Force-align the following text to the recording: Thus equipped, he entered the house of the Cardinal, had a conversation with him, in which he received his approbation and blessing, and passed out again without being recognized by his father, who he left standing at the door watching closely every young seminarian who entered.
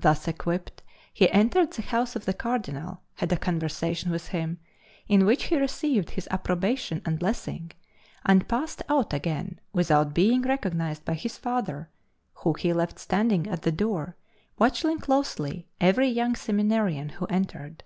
Thus 0.00 0.28
equipped, 0.28 0.84
he 1.12 1.28
entered 1.32 1.72
the 1.72 1.82
house 1.82 2.14
of 2.14 2.26
the 2.26 2.32
Cardinal, 2.32 3.00
had 3.16 3.32
a 3.32 3.36
conversation 3.36 4.12
with 4.12 4.28
him, 4.28 4.60
in 5.08 5.26
which 5.26 5.46
he 5.46 5.56
received 5.56 6.10
his 6.10 6.28
approbation 6.30 7.02
and 7.04 7.18
blessing, 7.18 7.72
and 8.24 8.46
passed 8.46 8.82
out 8.88 9.12
again 9.12 9.58
without 9.72 10.14
being 10.14 10.42
recognized 10.42 11.04
by 11.04 11.14
his 11.14 11.36
father, 11.38 11.90
who 12.34 12.52
he 12.52 12.72
left 12.72 13.00
standing 13.00 13.48
at 13.48 13.62
the 13.62 13.72
door 13.72 14.14
watching 14.60 15.00
closely 15.00 15.66
every 15.80 16.06
young 16.08 16.36
seminarian 16.36 17.08
who 17.08 17.26
entered. 17.26 17.82